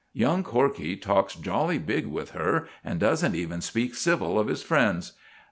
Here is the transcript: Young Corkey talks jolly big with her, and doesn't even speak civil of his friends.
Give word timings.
Young 0.13 0.43
Corkey 0.43 0.97
talks 0.99 1.35
jolly 1.35 1.77
big 1.77 2.07
with 2.07 2.31
her, 2.31 2.67
and 2.83 2.99
doesn't 2.99 3.35
even 3.35 3.61
speak 3.61 3.93
civil 3.93 4.39
of 4.39 4.47
his 4.47 4.63
friends. 4.63 5.11